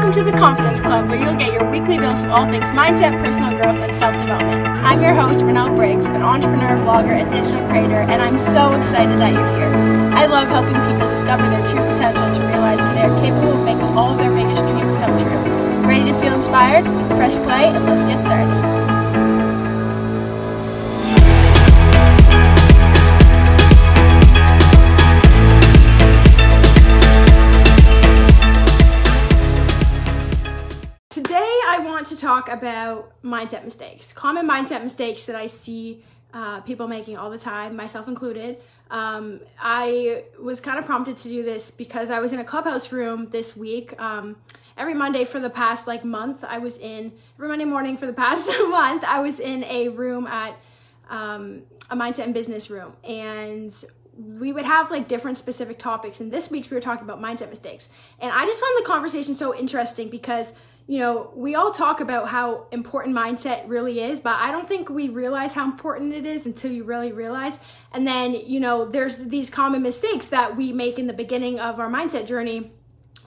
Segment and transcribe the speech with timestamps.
[0.00, 3.20] Welcome to the Confidence Club, where you'll get your weekly dose of all things mindset,
[3.20, 4.66] personal growth, and self development.
[4.66, 9.20] I'm your host, Renelle Briggs, an entrepreneur, blogger, and digital creator, and I'm so excited
[9.20, 9.68] that you're here.
[10.16, 13.62] I love helping people discover their true potential to realize that they are capable of
[13.62, 15.86] making all of their biggest dreams come true.
[15.86, 16.86] Ready to feel inspired?
[17.18, 18.89] Press play and let's get started.
[32.40, 37.38] Talk about mindset mistakes, common mindset mistakes that I see uh, people making all the
[37.38, 38.58] time, myself included.
[38.90, 42.92] Um, I was kind of prompted to do this because I was in a clubhouse
[42.92, 44.00] room this week.
[44.00, 44.36] Um,
[44.76, 48.12] every Monday for the past like month, I was in every Monday morning for the
[48.12, 49.04] past month.
[49.04, 50.56] I was in a room at
[51.08, 53.72] um, a mindset and business room, and
[54.16, 56.20] we would have like different specific topics.
[56.20, 57.88] And this week we were talking about mindset mistakes,
[58.18, 60.52] and I just found the conversation so interesting because
[60.90, 64.90] you know, we all talk about how important mindset really is, but I don't think
[64.90, 67.60] we realize how important it is until you really realize.
[67.92, 71.78] And then, you know, there's these common mistakes that we make in the beginning of
[71.78, 72.72] our mindset journey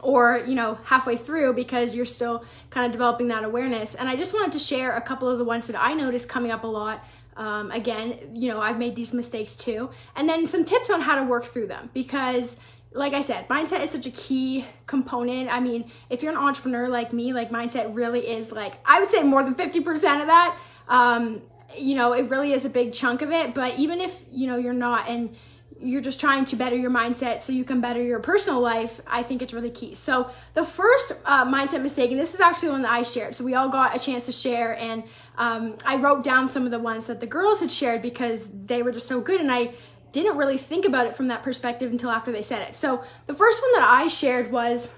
[0.02, 3.96] or, you know, halfway through because you're still kind of developing that awareness.
[3.96, 6.52] And I just wanted to share a couple of the ones that I noticed coming
[6.52, 7.06] up a lot.
[7.38, 9.90] Um, again, you know, I've made these mistakes too.
[10.18, 12.58] And then some tips on how to work through them because
[12.94, 15.52] like I said, mindset is such a key component.
[15.52, 19.10] I mean, if you're an entrepreneur like me, like mindset really is like, I would
[19.10, 20.58] say more than 50% of that.
[20.88, 21.42] Um,
[21.76, 23.54] you know, it really is a big chunk of it.
[23.56, 25.36] But even if, you know, you're not and
[25.84, 29.24] you're just trying to better your mindset so you can better your personal life, I
[29.24, 29.96] think it's really key.
[29.96, 33.44] So, the first uh, mindset mistake, and this is actually one that I shared, so
[33.44, 35.04] we all got a chance to share, and
[35.38, 38.82] um, I wrote down some of the ones that the girls had shared because they
[38.82, 39.74] were just so good, and I
[40.14, 42.76] didn't really think about it from that perspective until after they said it.
[42.76, 44.94] So the first one that I shared was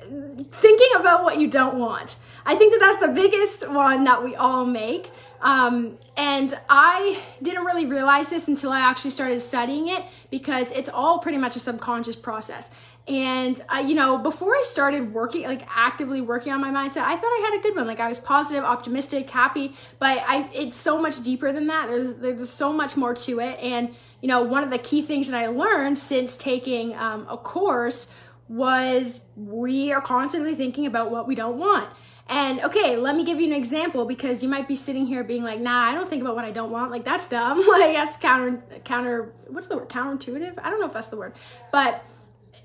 [0.00, 2.16] thinking about what you don't want.
[2.44, 5.10] I think that that's the biggest one that we all make.
[5.40, 10.88] Um, and I didn't really realize this until I actually started studying it because it's
[10.88, 12.70] all pretty much a subconscious process.
[13.06, 17.16] And I, you know, before I started working, like actively working on my mindset, I
[17.16, 17.86] thought I had a good one.
[17.86, 21.88] Like I was positive, optimistic, happy, but I, it's so much deeper than that.
[21.88, 23.58] There's, there's so much more to it.
[23.60, 27.38] And, you know, one of the key things that I learned since taking um, a
[27.38, 28.08] course
[28.48, 31.88] was we are constantly thinking about what we don't want.
[32.28, 35.42] And okay, let me give you an example because you might be sitting here being
[35.42, 36.90] like, nah, I don't think about what I don't want.
[36.90, 37.58] Like that's dumb.
[37.68, 39.88] like that's counter counter what's the word?
[39.88, 40.58] Counterintuitive?
[40.62, 41.34] I don't know if that's the word.
[41.72, 42.04] But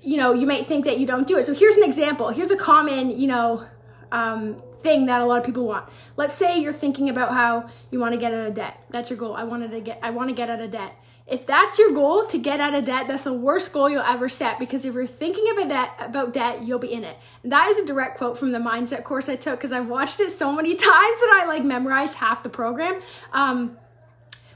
[0.02, 1.46] you know, you might think that you don't do it.
[1.46, 2.28] So here's an example.
[2.28, 3.66] Here's a common, you know,
[4.12, 5.88] um, thing that a lot of people want.
[6.16, 8.84] Let's say you're thinking about how you want to get out of debt.
[8.90, 9.34] That's your goal.
[9.34, 10.94] I wanted to get I want to get out of debt.
[11.26, 14.28] If that's your goal to get out of debt, that's the worst goal you'll ever
[14.28, 17.16] set because if you're thinking about debt, about debt, you'll be in it.
[17.42, 20.20] And that is a direct quote from the mindset course I took because I've watched
[20.20, 20.84] it so many times
[21.20, 23.00] that I like memorized half the program.
[23.32, 23.78] Um,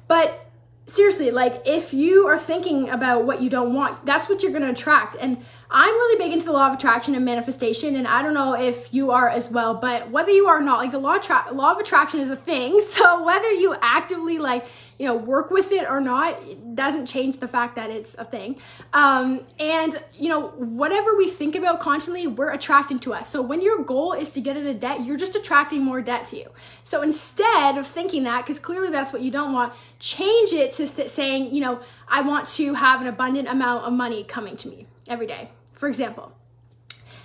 [0.08, 0.48] but
[0.88, 4.64] seriously, like if you are thinking about what you don't want, that's what you're going
[4.64, 5.16] to attract.
[5.20, 8.54] And I'm really big into the law of attraction and manifestation, and I don't know
[8.54, 11.46] if you are as well, but whether you are or not, like the law, tra-
[11.52, 12.82] law of attraction is a thing.
[12.98, 14.66] So whether you actively like
[14.98, 18.24] you know work with it or not it doesn't change the fact that it's a
[18.24, 18.56] thing.
[18.92, 23.30] Um, and you know whatever we think about constantly we're attracting to us.
[23.30, 26.36] So when your goal is to get into debt you're just attracting more debt to
[26.36, 26.50] you.
[26.84, 30.86] So instead of thinking that because clearly that's what you don't want change it to
[30.86, 34.68] th- saying you know i want to have an abundant amount of money coming to
[34.68, 35.50] me every day.
[35.72, 36.32] For example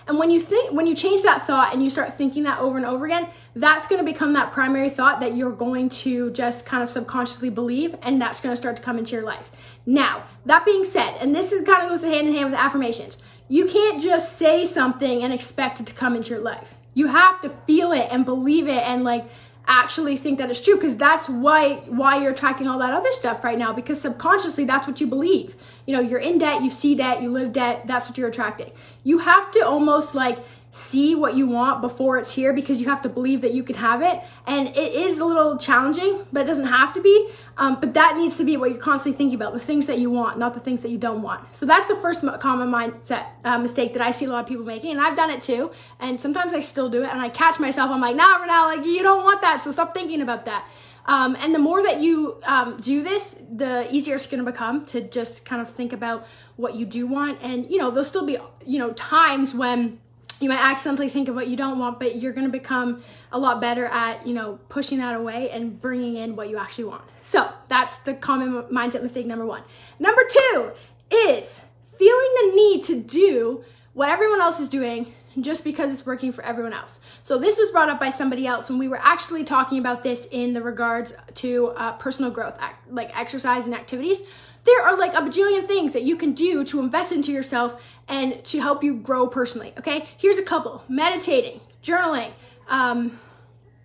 [0.08, 2.78] and when you think when you change that thought and you start thinking that over
[2.78, 6.66] and over again, that's going to become that primary thought that you're going to just
[6.66, 9.50] kind of subconsciously believe and that's going to start to come into your life.
[9.86, 13.18] Now, that being said, and this is kind of goes hand in hand with affirmations.
[13.48, 16.76] You can't just say something and expect it to come into your life.
[16.94, 19.26] You have to feel it and believe it and like
[19.68, 23.44] actually think that it's true because that's why why you're attracting all that other stuff
[23.44, 25.56] right now because subconsciously that's what you believe.
[25.86, 28.72] You know you're in debt you see debt you live debt that's what you're attracting.
[29.04, 30.40] You have to almost like
[30.76, 33.76] see what you want before it's here because you have to believe that you can
[33.76, 34.20] have it.
[34.48, 37.30] And it is a little challenging, but it doesn't have to be.
[37.58, 40.10] Um, but that needs to be what you're constantly thinking about the things that you
[40.10, 41.56] want, not the things that you don't want.
[41.56, 44.66] So that's the first common mindset uh, mistake that I see a lot of people
[44.66, 44.90] making.
[44.90, 45.70] And I've done it too.
[46.00, 47.10] And sometimes I still do it.
[47.10, 49.64] And I catch myself, I'm like, nah, Renelle, like, you don't want that.
[49.64, 50.68] So stop thinking about that.
[51.06, 54.86] Um, and the more that you um, do this, the easier it's going to become
[54.88, 57.40] to just kind of think about what you do want.
[57.44, 60.00] And, you know, there'll still be, you know, times when
[60.44, 63.02] you might accidentally think of what you don't want, but you're going to become
[63.32, 66.84] a lot better at, you know, pushing that away and bringing in what you actually
[66.84, 67.04] want.
[67.24, 69.64] So that's the common mindset mistake number one.
[70.00, 70.72] Number two
[71.10, 71.62] is
[71.98, 73.64] feeling the need to do
[73.94, 77.00] what everyone else is doing just because it's working for everyone else.
[77.24, 80.28] So this was brought up by somebody else when we were actually talking about this
[80.30, 82.60] in the regards to uh, personal growth,
[82.90, 84.22] like exercise and activities.
[84.66, 88.44] There are like a bajillion things that you can do to invest into yourself and
[88.46, 89.74] to help you grow personally.
[89.78, 92.32] Okay, here's a couple: meditating, journaling,
[92.68, 93.20] um,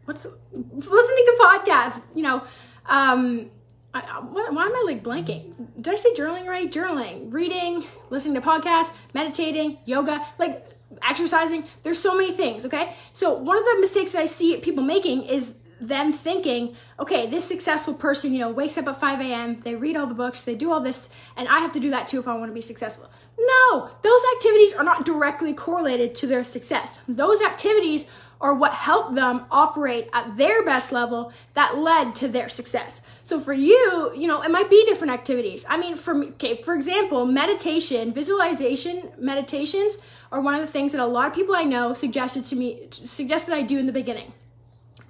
[0.04, 2.02] what's listening to podcasts.
[2.14, 2.42] You know,
[2.86, 3.50] um,
[3.94, 5.52] I, why, why am I like blanking?
[5.80, 6.70] Did I say journaling right?
[6.70, 10.68] Journaling, reading, listening to podcasts, meditating, yoga, like
[11.02, 11.64] exercising.
[11.82, 12.94] There's so many things, okay?
[13.12, 17.44] So, one of the mistakes that I see people making is them thinking, okay, this
[17.44, 20.54] successful person, you know, wakes up at 5 a.m., they read all the books, they
[20.54, 22.60] do all this, and I have to do that too if I want to be
[22.60, 23.10] successful.
[23.38, 27.00] No, those activities are not directly correlated to their success.
[27.06, 28.06] Those activities
[28.40, 33.00] are what helped them operate at their best level that led to their success.
[33.24, 35.64] So for you, you know, it might be different activities.
[35.68, 39.98] I mean, for okay, for example, meditation, visualization meditations
[40.30, 42.88] are one of the things that a lot of people I know suggested to me,
[42.90, 44.32] suggested I do in the beginning.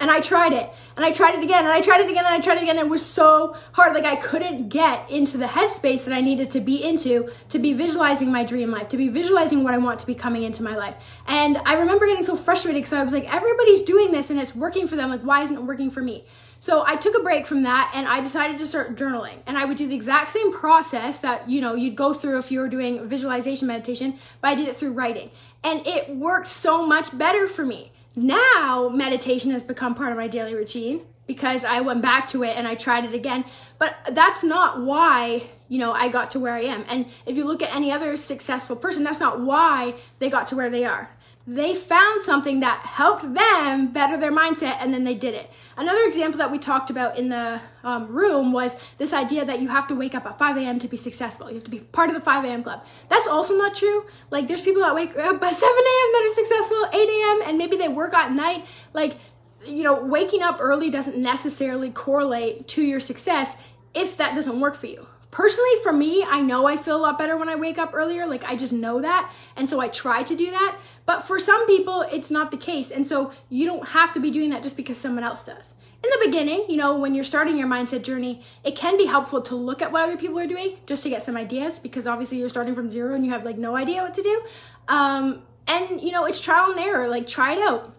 [0.01, 2.33] And I tried it, and I tried it again, and I tried it again, and
[2.33, 2.77] I tried it again.
[2.77, 3.93] It was so hard.
[3.93, 7.73] Like I couldn't get into the headspace that I needed to be into to be
[7.73, 10.77] visualizing my dream life, to be visualizing what I want to be coming into my
[10.77, 10.95] life.
[11.27, 14.55] And I remember getting so frustrated because I was like, everybody's doing this and it's
[14.55, 15.09] working for them.
[15.09, 16.23] Like, why isn't it working for me?
[16.61, 19.37] So I took a break from that and I decided to start journaling.
[19.47, 22.51] And I would do the exact same process that, you know, you'd go through if
[22.51, 25.31] you were doing visualization meditation, but I did it through writing.
[25.63, 27.91] And it worked so much better for me.
[28.15, 32.57] Now meditation has become part of my daily routine because I went back to it
[32.57, 33.45] and I tried it again.
[33.77, 36.83] But that's not why, you know, I got to where I am.
[36.87, 40.55] And if you look at any other successful person, that's not why they got to
[40.55, 41.11] where they are
[41.51, 45.49] they found something that helped them better their mindset and then they did it.
[45.75, 49.67] Another example that we talked about in the um, room was this idea that you
[49.69, 50.77] have to wake up at 5 a.m.
[50.77, 51.49] to be successful.
[51.49, 52.61] You have to be part of the 5 a.m.
[52.61, 52.85] club.
[53.09, 54.05] That's also not true.
[54.29, 56.11] Like, there's people that wake up at 7 a.m.
[56.13, 58.65] that are successful, 8 a.m., and maybe they work at night.
[58.93, 59.17] Like,
[59.65, 63.55] you know, waking up early doesn't necessarily correlate to your success
[63.95, 67.17] if that doesn't work for you personally for me i know i feel a lot
[67.17, 68.25] better when i wake up earlier.
[68.25, 69.31] Like i just know that.
[69.55, 70.79] And so i try to do that.
[71.05, 72.91] But for some people it's not the case.
[72.91, 75.73] And so you don't have to be doing that just because someone else does.
[76.03, 79.41] In the beginning you know when you're starting your mindset journey it can be helpful
[79.43, 82.37] to look at what other people are doing just to get some ideas because obviously
[82.37, 84.41] you're starting from zero and you have like no idea what to do.
[84.87, 87.07] Um, and you know it's trial and error.
[87.07, 87.93] Like try it out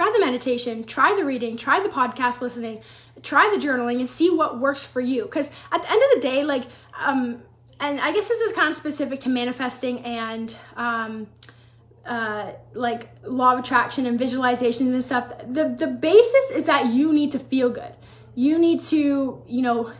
[0.00, 2.80] try the meditation, try the reading, try the podcast listening,
[3.22, 5.24] try the journaling, and see what works for you.
[5.24, 6.64] Because at the end of the day, like,
[6.98, 7.42] um,
[7.78, 11.26] and I guess this is kind of specific to manifesting and um,
[12.06, 15.34] uh, like law of attraction and visualization and stuff.
[15.46, 17.92] The the basis is that you need to feel good.
[18.34, 19.92] You need to, you know,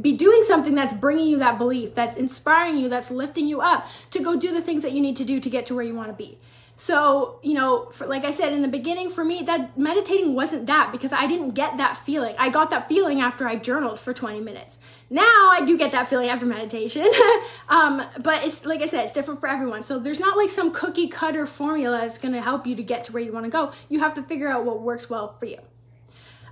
[0.00, 3.86] be doing something that's bringing you that belief, that's inspiring you, that's lifting you up
[4.12, 5.94] to go do the things that you need to do to get to where you
[5.94, 6.38] want to be.
[6.78, 10.66] So, you know, for, like I said in the beginning, for me, that meditating wasn't
[10.66, 12.34] that because I didn't get that feeling.
[12.38, 14.76] I got that feeling after I journaled for 20 minutes.
[15.08, 17.10] Now I do get that feeling after meditation.
[17.70, 19.82] um, but it's, like I said, it's different for everyone.
[19.84, 23.04] So there's not like some cookie cutter formula that's going to help you to get
[23.04, 23.72] to where you want to go.
[23.88, 25.58] You have to figure out what works well for you.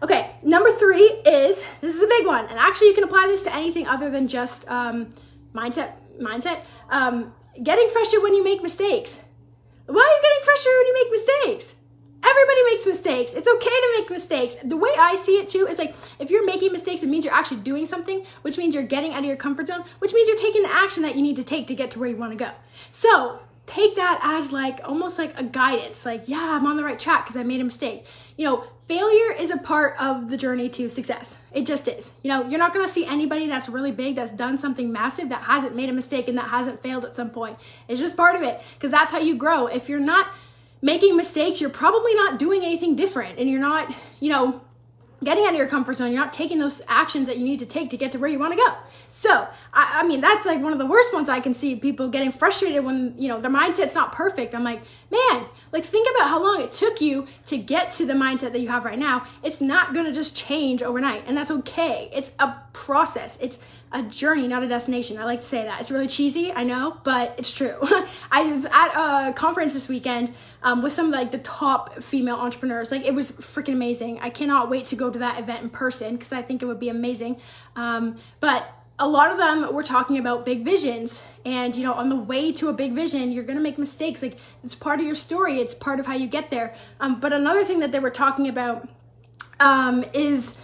[0.03, 3.43] Okay, number three is this is a big one, and actually you can apply this
[3.43, 5.15] to anything other than just um,
[5.55, 5.93] mindset.
[6.21, 6.63] Mindset.
[6.91, 9.21] Um, getting frustrated when you make mistakes.
[9.87, 11.75] Why are you getting frustrated when you make mistakes?
[12.23, 13.35] Everybody makes mistakes.
[13.35, 14.57] It's okay to make mistakes.
[14.65, 17.35] The way I see it too is like if you're making mistakes, it means you're
[17.35, 20.39] actually doing something, which means you're getting out of your comfort zone, which means you're
[20.39, 22.39] taking the action that you need to take to get to where you want to
[22.39, 22.51] go.
[22.93, 27.01] So take that as like almost like a guidance like yeah i'm on the right
[27.01, 28.05] track because i made a mistake.
[28.37, 31.39] You know failure is a part of the journey to success.
[31.53, 32.13] It just is.
[32.23, 35.29] You know you're not going to see anybody that's really big that's done something massive
[35.31, 37.59] that hasn't made a mistake and that hasn't failed at some point.
[37.89, 39.67] It's just part of it because that's how you grow.
[39.67, 40.29] If you're not
[40.83, 44.61] making mistakes you're probably not doing anything different and you're not you know
[45.23, 46.13] getting out of your comfort zone.
[46.13, 48.39] You're not taking those actions that you need to take to get to where you
[48.39, 48.75] want to go.
[49.11, 52.09] So, I, I, mean, that's like one of the worst ones I can see people
[52.09, 54.55] getting frustrated when, you know, their mindset's not perfect.
[54.55, 58.15] I'm like, man, like think about how long it took you to get to the
[58.15, 59.25] mindset that you have right now.
[59.43, 61.25] It's not going to just change overnight.
[61.27, 62.11] And that's okay.
[62.13, 63.39] It's a process.
[63.41, 63.59] It's
[63.95, 65.17] a journey, not a destination.
[65.19, 65.81] I like to say that.
[65.81, 67.77] It's really cheesy, I know, but it's true.
[68.31, 70.35] I was at a conference this weekend
[70.65, 72.91] um, with some of like the top female entrepreneurs.
[72.91, 74.19] Like it was freaking amazing.
[74.19, 76.81] I cannot wait to go to that event in person because I think it would
[76.81, 77.41] be amazing.
[77.77, 78.67] Um, but
[78.99, 82.53] a lot of them were talking about big visions and you know on the way
[82.53, 85.75] to a big vision you're gonna make mistakes like it's part of your story it's
[85.75, 88.89] part of how you get there um, but another thing that they were talking about
[89.59, 90.55] um, is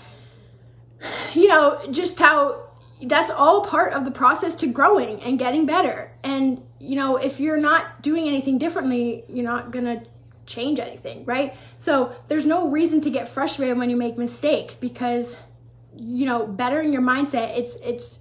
[1.35, 2.70] you know just how
[3.02, 6.12] that's all part of the process to growing and getting better.
[6.23, 10.02] And, you know, if you're not doing anything differently, you're not going to
[10.47, 11.54] change anything, right?
[11.78, 15.38] So there's no reason to get frustrated when you make mistakes because,
[15.97, 18.19] you know, bettering your mindset, it's, it's,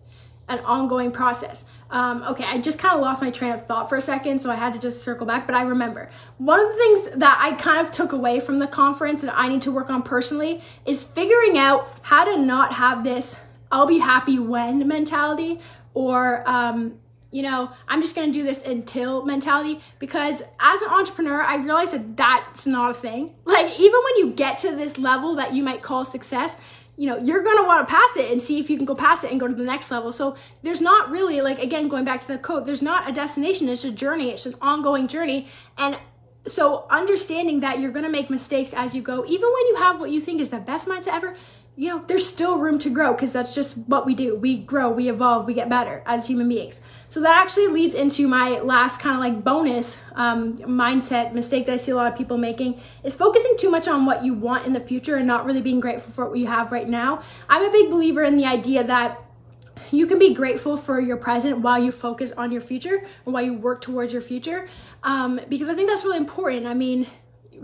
[0.49, 1.63] an ongoing process.
[1.91, 4.51] Um, okay, I just kind of lost my train of thought for a second, so
[4.51, 6.09] I had to just circle back, but I remember.
[6.37, 9.47] One of the things that I kind of took away from the conference and I
[9.47, 13.37] need to work on personally is figuring out how to not have this
[13.71, 15.59] I'll be happy when mentality
[15.93, 16.99] or, um,
[17.31, 21.93] you know, I'm just gonna do this until mentality because as an entrepreneur, I realized
[21.93, 23.35] that that's not a thing.
[23.45, 26.55] Like, even when you get to this level that you might call success,
[26.97, 29.31] you know, you're gonna wanna pass it and see if you can go past it
[29.31, 30.11] and go to the next level.
[30.11, 33.69] So, there's not really, like, again, going back to the quote, there's not a destination,
[33.69, 35.47] it's a journey, it's an ongoing journey.
[35.77, 35.97] And
[36.47, 40.09] so, understanding that you're gonna make mistakes as you go, even when you have what
[40.09, 41.35] you think is the best mindset ever,
[41.79, 44.35] you know, there's still room to grow because that's just what we do.
[44.35, 46.81] We grow, we evolve, we get better as human beings.
[47.07, 51.71] So that actually leads into my last kind of like bonus um, mindset mistake that
[51.71, 54.67] I see a lot of people making is focusing too much on what you want
[54.67, 57.23] in the future and not really being grateful for what you have right now.
[57.47, 59.17] I'm a big believer in the idea that
[59.89, 63.43] you can be grateful for your present while you focus on your future and while
[63.43, 64.67] you work towards your future
[65.03, 66.65] um, because I think that's really important.
[66.65, 67.07] I mean,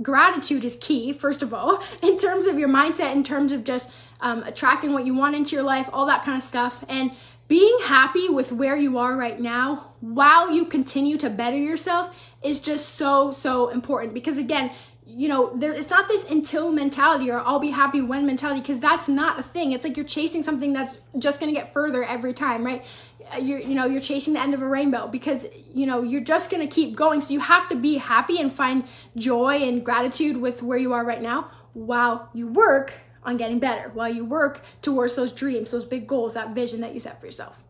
[0.01, 3.91] gratitude is key, first of all, in terms of your mindset, in terms of just
[4.22, 6.84] um, attracting what you want into your life, all that kind of stuff.
[6.89, 7.12] And
[7.48, 12.60] being happy with where you are right now while you continue to better yourself is
[12.60, 14.13] just so, so important.
[14.13, 14.72] Because again,
[15.07, 18.79] you know, there it's not this until mentality or I'll be happy when mentality because
[18.79, 19.72] that's not a thing.
[19.72, 22.84] It's like you're chasing something that's just going to get further every time, right?
[23.31, 26.22] Uh, you're you know, you're chasing the end of a rainbow because you know, you're
[26.22, 27.22] just going to keep going.
[27.22, 28.84] So you have to be happy and find
[29.15, 32.93] joy and gratitude with where you are right now while you work
[33.25, 36.94] on getting better, while you work towards those dreams, those big goals, that vision that
[36.94, 37.63] you set for yourself.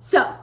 [0.00, 0.34] So,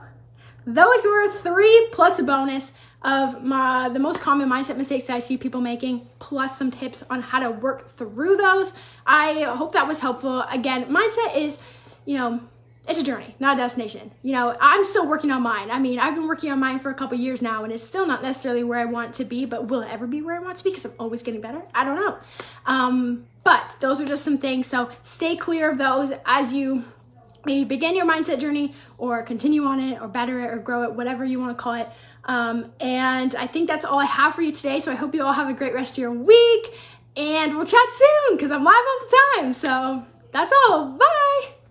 [0.66, 2.72] those were three plus a bonus
[3.02, 7.04] of my the most common mindset mistakes that I see people making, plus some tips
[7.08, 8.72] on how to work through those.
[9.06, 10.42] I hope that was helpful.
[10.42, 11.58] Again, mindset is,
[12.04, 12.40] you know,
[12.88, 14.12] it's a journey, not a destination.
[14.22, 15.70] You know, I'm still working on mine.
[15.70, 18.06] I mean, I've been working on mine for a couple years now, and it's still
[18.06, 20.58] not necessarily where I want to be, but will it ever be where I want
[20.58, 20.70] to be?
[20.70, 21.62] Because I'm always getting better.
[21.74, 22.18] I don't know.
[22.64, 24.66] Um, but those are just some things.
[24.66, 26.84] So stay clear of those as you
[27.44, 30.92] maybe begin your mindset journey or continue on it or better it or grow it,
[30.92, 31.88] whatever you want to call it.
[32.24, 34.80] Um, and I think that's all I have for you today.
[34.80, 36.74] So I hope you all have a great rest of your week
[37.16, 39.52] and we'll chat soon because I'm live all the time.
[39.52, 40.02] So
[40.32, 40.90] that's all.
[40.98, 41.65] Bye.